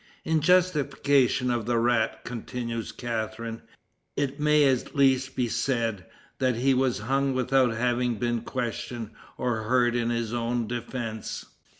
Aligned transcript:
In 0.25 0.41
justification 0.41 1.51
of 1.51 1.67
the 1.67 1.77
rat," 1.77 2.23
continues 2.25 2.91
Catharine, 2.91 3.61
"it 4.17 4.39
may 4.39 4.63
at 4.65 4.95
least 4.95 5.35
be 5.35 5.47
said, 5.47 6.07
that 6.39 6.55
he 6.55 6.73
was 6.73 6.97
hung 6.97 7.35
without 7.35 7.75
having 7.75 8.15
been 8.15 8.41
questioned 8.41 9.11
or 9.37 9.61
heard 9.61 9.95
in 9.95 10.09
his 10.09 10.33
own 10.33 10.65
defense." 10.65 11.45